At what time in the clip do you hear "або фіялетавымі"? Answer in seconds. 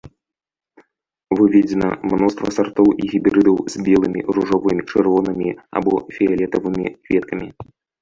5.79-6.95